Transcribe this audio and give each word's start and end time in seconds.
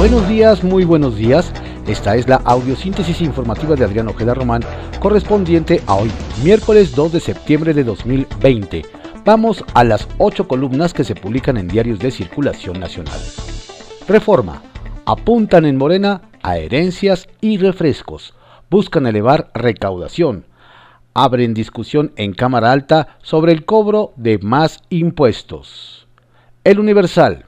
Buenos 0.00 0.26
días, 0.30 0.64
muy 0.64 0.84
buenos 0.84 1.14
días. 1.14 1.52
Esta 1.86 2.16
es 2.16 2.26
la 2.26 2.36
audiosíntesis 2.36 3.20
informativa 3.20 3.76
de 3.76 3.84
Adrián 3.84 4.08
Ojeda 4.08 4.32
Román, 4.32 4.62
correspondiente 4.98 5.82
a 5.86 5.96
hoy, 5.96 6.10
miércoles 6.42 6.96
2 6.96 7.12
de 7.12 7.20
septiembre 7.20 7.74
de 7.74 7.84
2020. 7.84 8.86
Vamos 9.26 9.62
a 9.74 9.84
las 9.84 10.08
ocho 10.16 10.48
columnas 10.48 10.94
que 10.94 11.04
se 11.04 11.14
publican 11.14 11.58
en 11.58 11.68
diarios 11.68 11.98
de 11.98 12.10
circulación 12.12 12.80
nacional. 12.80 13.20
Reforma. 14.08 14.62
Apuntan 15.04 15.66
en 15.66 15.76
Morena 15.76 16.22
a 16.42 16.56
herencias 16.56 17.28
y 17.42 17.58
refrescos. 17.58 18.32
Buscan 18.70 19.06
elevar 19.06 19.50
recaudación. 19.52 20.46
Abren 21.12 21.52
discusión 21.52 22.12
en 22.16 22.32
Cámara 22.32 22.72
Alta 22.72 23.18
sobre 23.20 23.52
el 23.52 23.66
cobro 23.66 24.14
de 24.16 24.38
más 24.38 24.80
impuestos. 24.88 26.08
El 26.64 26.80
Universal. 26.80 27.44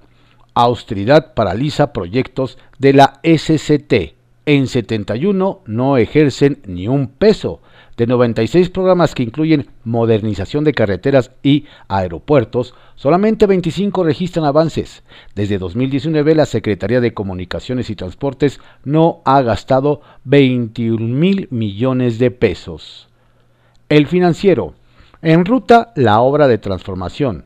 Austeridad 0.54 1.32
paraliza 1.34 1.92
proyectos 1.92 2.58
de 2.79 2.93
la 2.93 3.20
SCT. 3.22 4.14
En 4.44 4.66
71 4.66 5.60
no 5.66 5.96
ejercen 5.96 6.60
ni 6.66 6.88
un 6.88 7.08
peso. 7.08 7.60
De 7.96 8.06
96 8.06 8.70
programas 8.70 9.14
que 9.14 9.22
incluyen 9.22 9.68
modernización 9.84 10.64
de 10.64 10.72
carreteras 10.72 11.30
y 11.43 11.66
aeropuertos, 11.88 12.74
solamente 12.96 13.46
25 13.46 14.02
registran 14.04 14.44
avances. 14.44 15.04
Desde 15.34 15.58
2019 15.58 16.34
la 16.34 16.46
Secretaría 16.46 17.00
de 17.00 17.14
Comunicaciones 17.14 17.88
y 17.90 17.96
Transportes 17.96 18.60
no 18.84 19.21
ha 19.24 19.43
gastado 19.43 20.00
21 20.24 21.07
mil 21.07 21.48
millones 21.50 22.18
de 22.18 22.30
pesos. 22.30 23.08
El 23.88 24.07
financiero. 24.07 24.74
En 25.22 25.44
ruta 25.44 25.93
la 25.94 26.21
obra 26.21 26.48
de 26.48 26.58
transformación. 26.58 27.44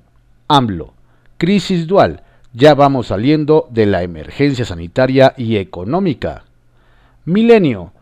AMLO. 0.49 0.95
Crisis 1.39 1.87
dual 1.87 2.23
ya 2.57 2.75
vamos 2.75 3.09
saliendo 3.09 3.69
de 3.71 3.85
la 3.85 4.03
emergencia 4.03 4.65
sanitaria 4.65 5.35
y 5.37 5.57
económica. 5.57 6.45
Milenio. 7.27 7.93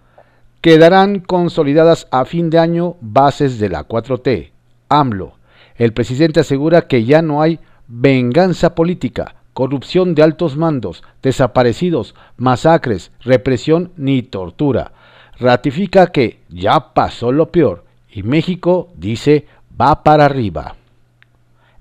Quedarán 0.60 1.18
consolidadas 1.18 2.06
a 2.12 2.24
fin 2.24 2.50
de 2.50 2.60
año 2.60 2.94
bases 3.00 3.58
de 3.58 3.68
la 3.68 3.88
4T. 3.88 4.52
AMLO. 4.88 5.34
El 5.74 5.92
presidente 5.92 6.38
asegura 6.38 6.82
que 6.82 7.04
ya 7.04 7.20
no 7.20 7.42
hay 7.42 7.58
venganza 7.88 8.76
política, 8.76 9.34
corrupción 9.54 10.14
de 10.14 10.22
altos 10.22 10.56
mandos, 10.56 11.02
desaparecidos, 11.20 12.14
masacres, 12.36 13.10
represión 13.22 13.90
ni 13.96 14.22
tortura. 14.22 14.92
Ratifica 15.36 16.06
que 16.06 16.38
ya 16.48 16.94
pasó 16.94 17.32
lo 17.32 17.50
peor 17.50 17.84
y 18.08 18.22
México, 18.22 18.88
dice, 18.94 19.48
va 19.78 20.04
para 20.04 20.26
arriba. 20.26 20.76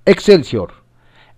Excelsior. 0.08 0.83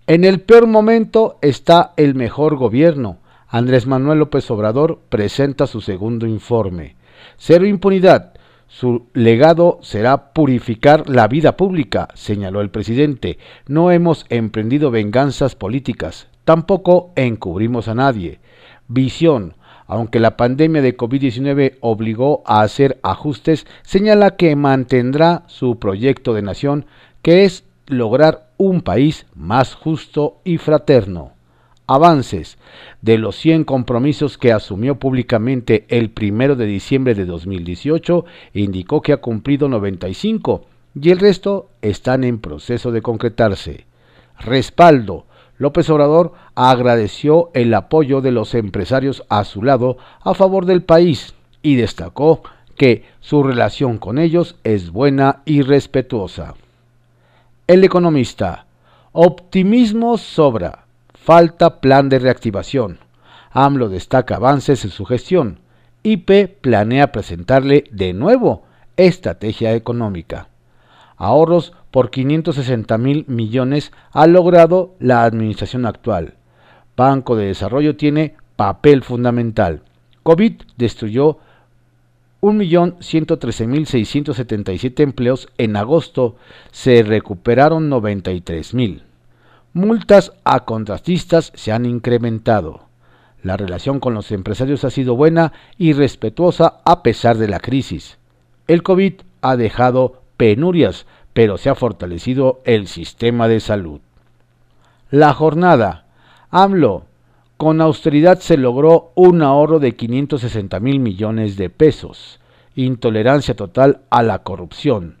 En 0.08 0.22
el 0.22 0.40
peor 0.40 0.68
momento 0.68 1.36
está 1.42 1.92
el 1.96 2.14
mejor 2.14 2.54
gobierno. 2.54 3.18
Andrés 3.48 3.88
Manuel 3.88 4.20
López 4.20 4.48
Obrador 4.52 5.00
presenta 5.08 5.66
su 5.66 5.80
segundo 5.80 6.28
informe. 6.28 6.94
Cero 7.38 7.66
impunidad. 7.66 8.34
Su 8.68 9.06
legado 9.14 9.80
será 9.82 10.32
purificar 10.32 11.08
la 11.08 11.26
vida 11.26 11.56
pública, 11.56 12.06
señaló 12.14 12.60
el 12.60 12.70
presidente. 12.70 13.38
No 13.66 13.90
hemos 13.90 14.26
emprendido 14.28 14.92
venganzas 14.92 15.56
políticas, 15.56 16.28
tampoco 16.44 17.10
encubrimos 17.16 17.88
a 17.88 17.94
nadie. 17.94 18.38
Visión. 18.86 19.54
Aunque 19.88 20.20
la 20.20 20.36
pandemia 20.36 20.82
de 20.82 20.96
COVID-19 20.96 21.78
obligó 21.80 22.44
a 22.46 22.60
hacer 22.60 23.00
ajustes, 23.02 23.66
señala 23.82 24.36
que 24.36 24.54
mantendrá 24.54 25.42
su 25.48 25.80
proyecto 25.80 26.32
de 26.32 26.42
nación, 26.42 26.86
que 27.22 27.44
es 27.44 27.64
lograr 27.88 28.45
un 28.56 28.80
país 28.80 29.26
más 29.34 29.74
justo 29.74 30.40
y 30.44 30.58
fraterno. 30.58 31.32
Avances. 31.86 32.58
De 33.00 33.16
los 33.16 33.36
100 33.36 33.64
compromisos 33.64 34.38
que 34.38 34.52
asumió 34.52 34.98
públicamente 34.98 35.86
el 35.88 36.12
1 36.20 36.56
de 36.56 36.66
diciembre 36.66 37.14
de 37.14 37.26
2018, 37.26 38.24
indicó 38.54 39.02
que 39.02 39.12
ha 39.12 39.18
cumplido 39.18 39.68
95 39.68 40.66
y 41.00 41.10
el 41.10 41.18
resto 41.18 41.70
están 41.82 42.24
en 42.24 42.38
proceso 42.38 42.90
de 42.90 43.02
concretarse. 43.02 43.86
Respaldo. 44.38 45.26
López 45.58 45.88
Obrador 45.88 46.32
agradeció 46.54 47.50
el 47.54 47.72
apoyo 47.72 48.20
de 48.20 48.30
los 48.30 48.54
empresarios 48.54 49.24
a 49.28 49.44
su 49.44 49.62
lado 49.62 49.96
a 50.20 50.34
favor 50.34 50.66
del 50.66 50.82
país 50.82 51.34
y 51.62 51.76
destacó 51.76 52.42
que 52.76 53.04
su 53.20 53.42
relación 53.42 53.96
con 53.96 54.18
ellos 54.18 54.56
es 54.64 54.90
buena 54.90 55.42
y 55.46 55.62
respetuosa. 55.62 56.54
El 57.68 57.82
economista. 57.82 58.66
Optimismo 59.10 60.18
sobra. 60.18 60.84
Falta 61.12 61.80
plan 61.80 62.08
de 62.08 62.20
reactivación. 62.20 63.00
AMLO 63.50 63.88
destaca 63.88 64.36
avances 64.36 64.84
en 64.84 64.92
su 64.92 65.04
gestión. 65.04 65.58
IP 66.04 66.60
planea 66.60 67.10
presentarle 67.10 67.82
de 67.90 68.12
nuevo 68.12 68.62
estrategia 68.96 69.74
económica. 69.74 70.48
Ahorros 71.16 71.72
por 71.90 72.10
560 72.10 72.98
mil 72.98 73.24
millones 73.26 73.90
ha 74.12 74.28
logrado 74.28 74.94
la 75.00 75.24
administración 75.24 75.86
actual. 75.86 76.34
Banco 76.96 77.34
de 77.34 77.46
Desarrollo 77.46 77.96
tiene 77.96 78.36
papel 78.54 79.02
fundamental. 79.02 79.82
COVID 80.22 80.62
destruyó 80.76 81.38
1.113.677 82.42 85.02
empleos 85.02 85.48
en 85.58 85.76
agosto, 85.76 86.36
se 86.70 87.02
recuperaron 87.02 87.90
93.000. 87.90 89.02
Multas 89.72 90.32
a 90.44 90.64
contratistas 90.64 91.52
se 91.54 91.72
han 91.72 91.84
incrementado. 91.84 92.86
La 93.42 93.56
relación 93.56 94.00
con 94.00 94.14
los 94.14 94.32
empresarios 94.32 94.84
ha 94.84 94.90
sido 94.90 95.16
buena 95.16 95.52
y 95.78 95.92
respetuosa 95.92 96.80
a 96.84 97.02
pesar 97.02 97.36
de 97.36 97.48
la 97.48 97.60
crisis. 97.60 98.18
El 98.66 98.82
COVID 98.82 99.14
ha 99.42 99.56
dejado 99.56 100.22
penurias, 100.36 101.06
pero 101.32 101.58
se 101.58 101.68
ha 101.68 101.74
fortalecido 101.74 102.60
el 102.64 102.88
sistema 102.88 103.48
de 103.48 103.60
salud. 103.60 104.00
La 105.10 105.34
jornada. 105.34 106.06
AMLO. 106.50 107.04
Con 107.56 107.80
austeridad 107.80 108.38
se 108.40 108.58
logró 108.58 109.12
un 109.14 109.40
ahorro 109.40 109.78
de 109.78 109.96
560 109.96 110.78
mil 110.78 111.00
millones 111.00 111.56
de 111.56 111.70
pesos. 111.70 112.38
Intolerancia 112.74 113.56
total 113.56 114.00
a 114.10 114.22
la 114.22 114.40
corrupción. 114.40 115.16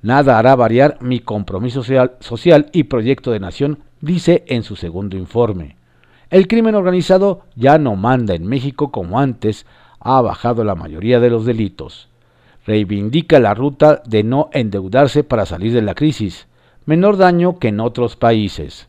Nada 0.00 0.38
hará 0.38 0.56
variar 0.56 0.96
mi 1.02 1.20
compromiso 1.20 1.82
social, 1.82 2.70
y 2.72 2.84
proyecto 2.84 3.32
de 3.32 3.40
nación, 3.40 3.80
dice 4.00 4.44
en 4.46 4.62
su 4.62 4.76
segundo 4.76 5.18
informe. 5.18 5.76
El 6.30 6.48
crimen 6.48 6.74
organizado 6.74 7.42
ya 7.54 7.76
no 7.76 7.96
manda 7.96 8.34
en 8.34 8.46
México 8.46 8.90
como 8.90 9.20
antes, 9.20 9.66
ha 10.00 10.22
bajado 10.22 10.64
la 10.64 10.74
mayoría 10.74 11.20
de 11.20 11.28
los 11.28 11.44
delitos. 11.44 12.08
Reivindica 12.66 13.38
la 13.40 13.52
ruta 13.52 14.02
de 14.06 14.24
no 14.24 14.48
endeudarse 14.54 15.22
para 15.22 15.44
salir 15.44 15.74
de 15.74 15.82
la 15.82 15.94
crisis, 15.94 16.48
menor 16.86 17.18
daño 17.18 17.58
que 17.58 17.68
en 17.68 17.80
otros 17.80 18.16
países. 18.16 18.88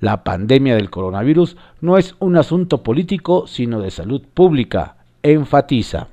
La 0.00 0.24
pandemia 0.24 0.74
del 0.74 0.90
coronavirus 0.90 1.56
no 1.80 1.96
es 1.96 2.14
un 2.18 2.36
asunto 2.36 2.82
político, 2.82 3.46
sino 3.46 3.80
de 3.80 3.90
salud 3.90 4.22
pública, 4.34 4.96
enfatiza. 5.22 6.08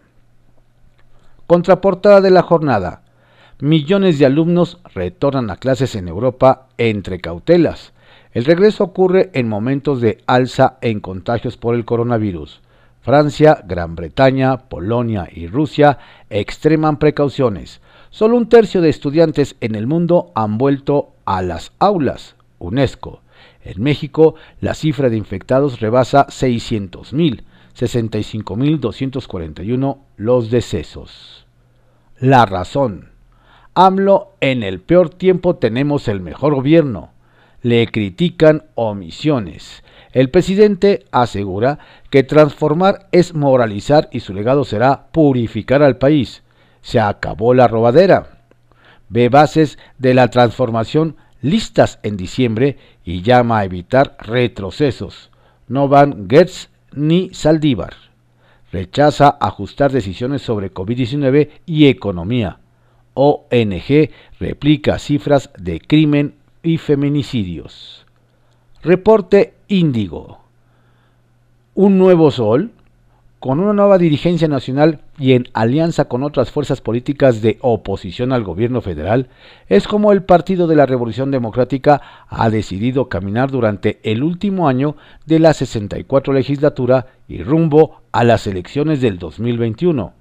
Contraportada 1.47 2.21
de 2.21 2.31
la 2.31 2.43
jornada. 2.43 3.01
Millones 3.59 4.19
de 4.19 4.25
alumnos 4.25 4.79
retornan 4.93 5.49
a 5.49 5.57
clases 5.57 5.95
en 5.95 6.07
Europa 6.07 6.67
entre 6.77 7.19
cautelas. 7.19 7.91
El 8.31 8.45
regreso 8.45 8.85
ocurre 8.85 9.29
en 9.33 9.49
momentos 9.49 9.99
de 9.99 10.23
alza 10.27 10.77
en 10.81 11.01
contagios 11.01 11.57
por 11.57 11.75
el 11.75 11.83
coronavirus. 11.83 12.61
Francia, 13.01 13.61
Gran 13.65 13.95
Bretaña, 13.95 14.69
Polonia 14.69 15.27
y 15.29 15.47
Rusia 15.47 15.99
extreman 16.29 16.97
precauciones. 16.99 17.81
Solo 18.11 18.37
un 18.37 18.47
tercio 18.47 18.81
de 18.81 18.89
estudiantes 18.89 19.57
en 19.59 19.75
el 19.75 19.87
mundo 19.87 20.31
han 20.35 20.57
vuelto 20.57 21.09
a 21.25 21.41
las 21.41 21.73
aulas. 21.79 22.35
UNESCO. 22.59 23.22
En 23.63 23.81
México, 23.81 24.35
la 24.59 24.73
cifra 24.73 25.09
de 25.09 25.15
infectados 25.17 25.79
rebasa 25.79 26.27
600.000, 26.27 27.43
65.241 27.77 29.97
los 30.17 30.51
decesos. 30.51 31.45
La 32.19 32.45
razón. 32.45 33.11
AMLO, 33.73 34.33
en 34.39 34.61
el 34.63 34.81
peor 34.81 35.09
tiempo 35.09 35.55
tenemos 35.55 36.07
el 36.07 36.21
mejor 36.21 36.53
gobierno. 36.53 37.09
Le 37.61 37.87
critican 37.87 38.65
omisiones. 38.75 39.83
El 40.11 40.29
presidente 40.29 41.05
asegura 41.11 41.79
que 42.11 42.21
transformar 42.23 43.07
es 43.11 43.33
moralizar 43.33 44.09
y 44.11 44.19
su 44.19 44.33
legado 44.33 44.63
será 44.63 45.07
purificar 45.11 45.81
al 45.81 45.97
país. 45.97 46.43
Se 46.81 46.99
acabó 46.99 47.55
la 47.55 47.67
robadera. 47.67 48.41
Ve 49.09 49.29
bases 49.29 49.79
de 49.97 50.13
la 50.13 50.29
transformación 50.29 51.15
listas 51.43 51.99
en 52.01 52.17
diciembre 52.17 52.77
y 53.05 53.21
llama 53.21 53.59
a 53.59 53.65
evitar 53.65 54.17
retrocesos. 54.19 55.29
No 55.67 55.87
van 55.87 56.27
Gertz 56.27 56.69
ni 56.93 57.31
Saldívar. 57.33 57.93
Rechaza 58.71 59.37
ajustar 59.39 59.91
decisiones 59.91 60.41
sobre 60.41 60.73
COVID-19 60.73 61.49
y 61.67 61.87
economía. 61.87 62.57
ONG 63.13 64.09
replica 64.39 64.97
cifras 64.97 65.51
de 65.59 65.79
crimen 65.79 66.33
y 66.63 66.79
feminicidios. 66.79 68.07
Reporte 68.81 69.53
Índigo. 69.67 70.39
Un 71.75 71.97
nuevo 71.97 72.31
sol, 72.31 72.71
con 73.43 73.59
una 73.59 73.73
nueva 73.73 73.97
dirigencia 73.97 74.47
nacional 74.47 75.01
y 75.19 75.33
en 75.33 75.49
alianza 75.51 76.05
con 76.05 76.23
otras 76.23 76.49
fuerzas 76.49 76.79
políticas 76.79 77.41
de 77.41 77.57
oposición 77.59 78.31
al 78.31 78.45
gobierno 78.45 78.79
federal, 78.79 79.27
es 79.67 79.85
como 79.85 80.13
el 80.13 80.23
Partido 80.23 80.65
de 80.65 80.77
la 80.77 80.85
Revolución 80.85 81.29
Democrática 81.29 82.01
ha 82.29 82.49
decidido 82.49 83.09
caminar 83.09 83.51
durante 83.51 83.99
el 84.03 84.23
último 84.23 84.69
año 84.69 84.95
de 85.25 85.39
la 85.39 85.53
64 85.53 86.31
legislatura 86.31 87.07
y 87.27 87.43
rumbo 87.43 87.97
a 88.13 88.23
las 88.23 88.47
elecciones 88.47 89.01
del 89.01 89.19
2021, 89.19 90.13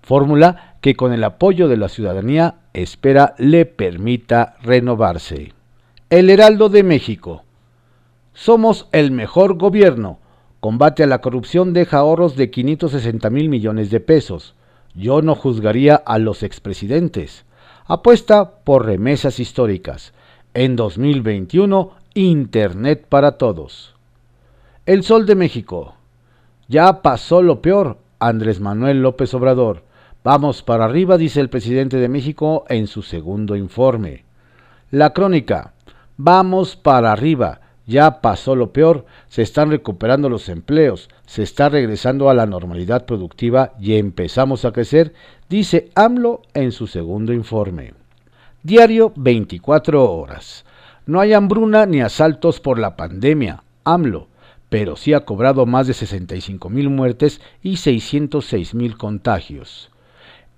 fórmula 0.00 0.76
que 0.80 0.94
con 0.94 1.12
el 1.12 1.24
apoyo 1.24 1.68
de 1.68 1.76
la 1.76 1.90
ciudadanía 1.90 2.54
espera 2.72 3.34
le 3.36 3.66
permita 3.66 4.56
renovarse. 4.62 5.52
El 6.08 6.30
Heraldo 6.30 6.70
de 6.70 6.82
México. 6.84 7.44
Somos 8.32 8.88
el 8.92 9.10
mejor 9.10 9.58
gobierno 9.58 10.21
Combate 10.62 11.02
a 11.02 11.08
la 11.08 11.20
corrupción 11.20 11.72
deja 11.72 11.98
ahorros 11.98 12.36
de 12.36 12.52
560 12.52 13.30
mil 13.30 13.48
millones 13.48 13.90
de 13.90 13.98
pesos. 13.98 14.54
Yo 14.94 15.20
no 15.20 15.34
juzgaría 15.34 15.96
a 15.96 16.20
los 16.20 16.44
expresidentes. 16.44 17.44
Apuesta 17.84 18.58
por 18.62 18.86
remesas 18.86 19.40
históricas. 19.40 20.12
En 20.54 20.76
2021, 20.76 21.90
Internet 22.14 23.06
para 23.08 23.38
todos. 23.38 23.96
El 24.86 25.02
Sol 25.02 25.26
de 25.26 25.34
México. 25.34 25.96
Ya 26.68 27.02
pasó 27.02 27.42
lo 27.42 27.60
peor, 27.60 27.98
Andrés 28.20 28.60
Manuel 28.60 29.02
López 29.02 29.34
Obrador. 29.34 29.82
Vamos 30.22 30.62
para 30.62 30.84
arriba, 30.84 31.18
dice 31.18 31.40
el 31.40 31.50
presidente 31.50 31.96
de 31.96 32.08
México 32.08 32.66
en 32.68 32.86
su 32.86 33.02
segundo 33.02 33.56
informe. 33.56 34.24
La 34.92 35.12
crónica. 35.12 35.72
Vamos 36.16 36.76
para 36.76 37.10
arriba. 37.10 37.61
Ya 37.86 38.20
pasó 38.20 38.54
lo 38.54 38.72
peor, 38.72 39.06
se 39.28 39.42
están 39.42 39.70
recuperando 39.70 40.28
los 40.28 40.48
empleos, 40.48 41.08
se 41.26 41.42
está 41.42 41.68
regresando 41.68 42.30
a 42.30 42.34
la 42.34 42.46
normalidad 42.46 43.06
productiva 43.06 43.72
y 43.80 43.94
empezamos 43.94 44.64
a 44.64 44.72
crecer, 44.72 45.14
dice 45.48 45.90
AMLO 45.94 46.42
en 46.54 46.72
su 46.72 46.86
segundo 46.86 47.32
informe. 47.32 47.94
Diario 48.62 49.12
24 49.16 50.12
horas. 50.12 50.64
No 51.04 51.20
hay 51.20 51.32
hambruna 51.32 51.84
ni 51.86 52.00
asaltos 52.00 52.60
por 52.60 52.78
la 52.78 52.94
pandemia, 52.96 53.64
AMLO, 53.82 54.28
pero 54.68 54.96
sí 54.96 55.12
ha 55.12 55.24
cobrado 55.24 55.66
más 55.66 55.86
de 55.86 55.94
65 55.94 56.70
mil 56.70 56.88
muertes 56.88 57.40
y 57.60 57.76
606 57.76 58.74
mil 58.74 58.96
contagios. 58.96 59.91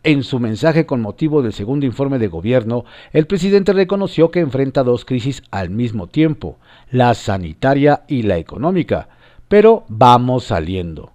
En 0.06 0.22
su 0.22 0.38
mensaje 0.38 0.84
con 0.84 1.00
motivo 1.00 1.40
del 1.40 1.54
segundo 1.54 1.86
informe 1.86 2.18
de 2.18 2.28
gobierno, 2.28 2.84
el 3.14 3.26
presidente 3.26 3.72
reconoció 3.72 4.30
que 4.30 4.40
enfrenta 4.40 4.82
dos 4.82 5.06
crisis 5.06 5.42
al 5.50 5.70
mismo 5.70 6.08
tiempo, 6.08 6.58
la 6.90 7.14
sanitaria 7.14 8.02
y 8.06 8.20
la 8.20 8.36
económica, 8.36 9.08
pero 9.48 9.84
vamos 9.88 10.44
saliendo. 10.44 11.12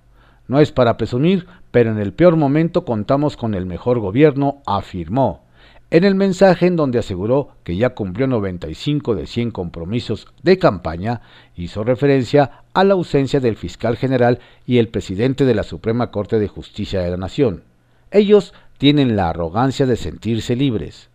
No 0.47 0.59
es 0.59 0.71
para 0.71 0.97
presumir, 0.97 1.45
pero 1.69 1.91
en 1.91 1.99
el 1.99 2.13
peor 2.13 2.35
momento 2.35 2.83
contamos 2.83 3.37
con 3.37 3.53
el 3.53 3.67
mejor 3.67 3.99
gobierno, 3.99 4.63
afirmó. 4.65 5.43
En 5.91 6.03
el 6.03 6.15
mensaje 6.15 6.65
en 6.65 6.75
donde 6.75 6.97
aseguró 6.97 7.49
que 7.63 7.77
ya 7.77 7.91
cumplió 7.91 8.25
95 8.25 9.13
de 9.13 9.27
100 9.27 9.51
compromisos 9.51 10.27
de 10.41 10.57
campaña, 10.57 11.21
hizo 11.55 11.83
referencia 11.83 12.63
a 12.73 12.83
la 12.83 12.95
ausencia 12.95 13.39
del 13.39 13.55
fiscal 13.55 13.97
general 13.97 14.39
y 14.65 14.79
el 14.79 14.87
presidente 14.87 15.45
de 15.45 15.53
la 15.53 15.63
Suprema 15.63 16.09
Corte 16.09 16.39
de 16.39 16.47
Justicia 16.47 17.01
de 17.01 17.11
la 17.11 17.17
Nación. 17.17 17.65
Ellos 18.11 18.55
tienen 18.79 19.15
la 19.15 19.29
arrogancia 19.29 19.85
de 19.85 19.97
sentirse 19.97 20.55
libres. 20.55 21.09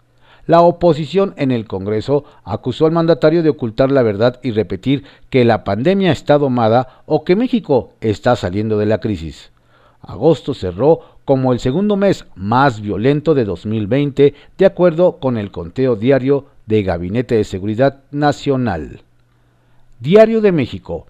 La 0.47 0.61
oposición 0.61 1.35
en 1.39 1.51
el 1.51 1.67
Congreso 1.67 2.25
acusó 2.45 2.85
al 2.87 2.93
mandatario 2.93 3.43
de 3.43 3.49
ocultar 3.49 3.91
la 3.91 4.03
verdad 4.03 4.39
y 4.43 4.53
repetir 4.53 5.05
que 5.31 5.45
la 5.45 5.65
pandemia 5.65 6.13
está 6.13 6.37
domada 6.37 7.03
o 7.07 7.25
que 7.25 7.35
México 7.35 7.93
está 8.03 8.37
saliendo 8.37 8.79
de 8.79 8.87
la 8.87 8.99
crisis. 8.99 9.51
Agosto 10.03 10.53
cerró 10.53 11.01
como 11.25 11.55
el 11.55 11.61
segundo 11.61 11.97
mes 11.97 12.27
más 12.37 12.83
violento 12.83 13.35
de 13.35 13.47
2020, 13.47 14.35
de 14.59 14.67
acuerdo 14.67 15.17
con 15.17 15.39
el 15.39 15.51
conteo 15.51 15.97
diario 15.97 16.45
de 16.67 16.83
Gabinete 16.83 17.37
de 17.37 17.45
Seguridad 17.45 18.03
Nacional. 18.11 19.01
Diario 20.01 20.43
de 20.43 20.53
México. 20.53 21.07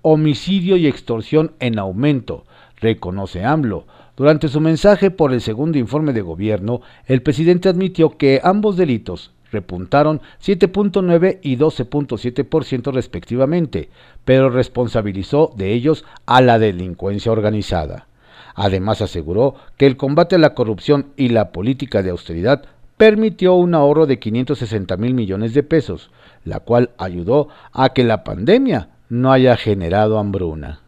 Homicidio 0.00 0.78
y 0.78 0.86
extorsión 0.86 1.52
en 1.60 1.78
aumento, 1.78 2.44
reconoce 2.80 3.44
AMLO. 3.44 3.84
Durante 4.18 4.48
su 4.48 4.60
mensaje 4.60 5.12
por 5.12 5.32
el 5.32 5.40
segundo 5.40 5.78
informe 5.78 6.12
de 6.12 6.22
gobierno, 6.22 6.80
el 7.06 7.22
presidente 7.22 7.68
admitió 7.68 8.18
que 8.18 8.40
ambos 8.42 8.76
delitos 8.76 9.30
repuntaron 9.52 10.20
7.9 10.42 11.38
y 11.40 11.56
12.7% 11.56 12.92
respectivamente, 12.92 13.90
pero 14.24 14.50
responsabilizó 14.50 15.52
de 15.56 15.72
ellos 15.72 16.04
a 16.26 16.40
la 16.40 16.58
delincuencia 16.58 17.30
organizada. 17.30 18.08
Además 18.56 19.02
aseguró 19.02 19.54
que 19.76 19.86
el 19.86 19.96
combate 19.96 20.34
a 20.34 20.40
la 20.40 20.52
corrupción 20.52 21.12
y 21.16 21.28
la 21.28 21.52
política 21.52 22.02
de 22.02 22.10
austeridad 22.10 22.64
permitió 22.96 23.54
un 23.54 23.72
ahorro 23.76 24.06
de 24.06 24.18
560 24.18 24.96
mil 24.96 25.14
millones 25.14 25.54
de 25.54 25.62
pesos, 25.62 26.10
la 26.42 26.58
cual 26.58 26.90
ayudó 26.98 27.50
a 27.72 27.90
que 27.90 28.02
la 28.02 28.24
pandemia 28.24 28.88
no 29.10 29.30
haya 29.30 29.56
generado 29.56 30.18
hambruna. 30.18 30.80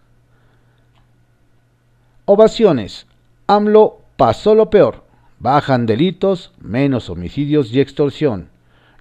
Ovaciones 2.25 3.07
AMLO 3.53 4.03
pasó 4.17 4.55
lo 4.55 4.71
peor. 4.71 5.03
Bajan 5.41 5.85
delitos, 5.85 6.53
menos 6.61 7.11
homicidios 7.11 7.73
y 7.73 7.81
extorsión. 7.81 8.49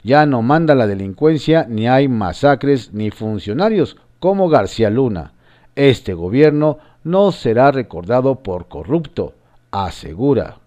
Ya 0.01 0.25
no 0.25 0.42
manda 0.42 0.74
la 0.74 0.88
delincuencia, 0.88 1.68
ni 1.69 1.88
hay 1.88 2.07
masacres 2.07 2.92
ni 2.92 3.12
funcionarios 3.12 3.96
como 4.19 4.50
García 4.50 4.90
Luna. 4.90 5.34
Este 5.75 6.16
gobierno 6.16 6.80
no 7.04 7.31
será 7.31 7.69
recordado 7.69 8.38
por 8.38 8.68
corrupto, 8.68 9.36
asegura. 9.69 10.57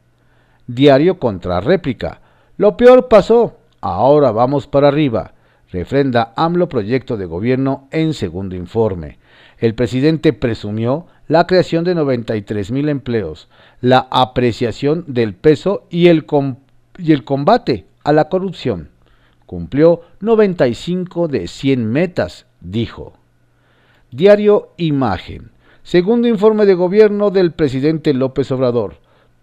Diario 0.69 1.19
contra 1.19 1.61
réplica. 1.61 2.20
Lo 2.58 2.76
peor 2.76 3.08
pasó, 3.08 3.56
ahora 3.81 4.31
vamos 4.31 4.69
para 4.69 4.87
arriba. 4.87 5.32
Refrenda 5.73 6.32
AMLO 6.37 6.69
proyecto 6.69 7.17
de 7.17 7.26
gobierno 7.26 7.88
en 7.90 8.14
segundo 8.14 8.55
informe. 8.55 9.19
El 9.62 9.76
presidente 9.76 10.32
presumió 10.32 11.06
la 11.29 11.47
creación 11.47 11.85
de 11.85 11.94
93 11.94 12.73
mil 12.73 12.88
empleos, 12.88 13.49
la 13.81 14.09
apreciación 14.11 15.05
del 15.06 15.35
peso 15.35 15.87
y 15.88 16.09
el, 16.09 16.26
y 16.99 17.12
el 17.12 17.23
combate 17.23 17.87
a 18.03 18.12
la 18.12 18.29
corrupción. 18.29 18.88
Cumplió 19.47 20.00
95 20.19 21.29
de 21.29 21.47
100 21.47 21.87
metas, 21.87 22.47
dijo. 22.61 23.12
Diario 24.11 24.70
Imagen. 24.79 25.52
Segundo 25.85 26.26
informe 26.26 26.66
de 26.66 26.75
gobierno 26.75 27.31
del 27.31 27.52
presidente 27.52 28.14
López 28.14 28.50
Obrador. 28.50 28.97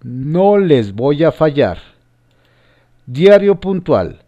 No 0.04 0.58
les 0.58 0.92
voy 0.96 1.24
a 1.24 1.32
fallar. 1.32 1.78
Diario 3.06 3.62
Puntual. 3.62 4.24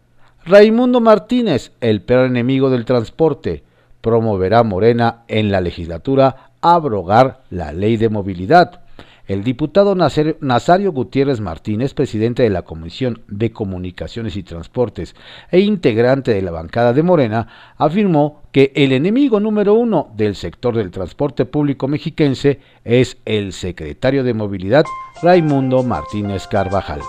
Raimundo 0.46 1.02
Martínez, 1.02 1.72
el 1.82 2.00
peor 2.00 2.28
enemigo 2.28 2.70
del 2.70 2.86
transporte, 2.86 3.62
promoverá 4.02 4.62
Morena 4.62 5.22
en 5.28 5.50
la 5.50 5.62
legislatura 5.62 6.52
abrogar 6.60 7.44
la 7.48 7.72
ley 7.72 7.96
de 7.96 8.10
movilidad. 8.10 8.82
El 9.26 9.44
diputado 9.44 9.94
Nazario 9.94 10.92
Gutiérrez 10.92 11.40
Martínez, 11.40 11.94
presidente 11.94 12.42
de 12.42 12.50
la 12.50 12.62
Comisión 12.62 13.22
de 13.28 13.52
Comunicaciones 13.52 14.36
y 14.36 14.42
Transportes 14.42 15.14
e 15.50 15.60
integrante 15.60 16.34
de 16.34 16.42
la 16.42 16.50
bancada 16.50 16.92
de 16.92 17.04
Morena, 17.04 17.46
afirmó 17.78 18.42
que 18.50 18.72
el 18.74 18.92
enemigo 18.92 19.38
número 19.38 19.74
uno 19.74 20.10
del 20.16 20.34
sector 20.34 20.76
del 20.76 20.90
transporte 20.90 21.44
público 21.44 21.86
mexiquense 21.86 22.60
es 22.84 23.16
el 23.24 23.52
secretario 23.52 24.24
de 24.24 24.34
Movilidad, 24.34 24.84
Raimundo 25.22 25.84
Martínez 25.84 26.48
Carvajal. 26.48 27.00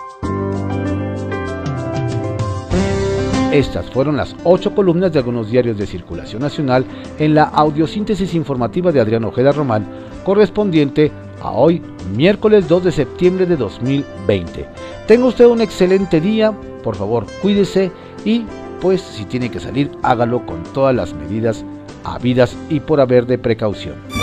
Estas 3.53 3.87
fueron 3.91 4.17
las 4.17 4.35
ocho 4.45 4.73
columnas 4.73 5.13
de 5.13 5.19
algunos 5.19 5.51
diarios 5.51 5.77
de 5.77 5.85
circulación 5.85 6.41
nacional 6.41 6.83
en 7.19 7.35
la 7.35 7.43
audiosíntesis 7.43 8.33
informativa 8.33 8.91
de 8.91 8.99
Adrián 8.99 9.25
Ojeda 9.25 9.51
Román, 9.51 9.87
correspondiente 10.23 11.11
a 11.39 11.51
hoy, 11.51 11.79
miércoles 12.15 12.67
2 12.67 12.85
de 12.85 12.91
septiembre 12.91 13.45
de 13.45 13.55
2020. 13.55 14.65
Tenga 15.05 15.27
usted 15.27 15.45
un 15.45 15.61
excelente 15.61 16.19
día, 16.19 16.51
por 16.83 16.95
favor, 16.95 17.27
cuídese 17.43 17.91
y 18.25 18.43
pues 18.81 19.01
si 19.01 19.23
tiene 19.25 19.51
que 19.51 19.59
salir, 19.59 19.91
hágalo 20.01 20.43
con 20.47 20.63
todas 20.73 20.95
las 20.95 21.13
medidas 21.13 21.63
habidas 22.03 22.57
y 22.71 22.79
por 22.79 23.01
haber 23.01 23.27
de 23.27 23.37
precaución. 23.37 24.22